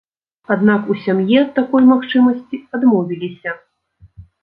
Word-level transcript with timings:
Аднак 0.55 0.89
у 0.93 0.97
сям'і 1.03 1.37
ад 1.43 1.53
такой 1.61 1.81
магчымасці 1.91 2.63
адмовіліся. 2.79 3.59